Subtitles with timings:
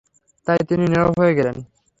[0.47, 1.57] তাই তিনি নীরব হয়ে গেলেন।